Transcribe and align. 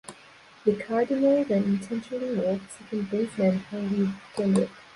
The 0.65 0.73
Cardinals 0.77 1.45
then 1.49 1.61
intentionally 1.63 2.33
walked 2.33 2.71
second 2.71 3.11
baseman 3.11 3.59
Howie 3.59 4.09
Kendrick. 4.35 4.71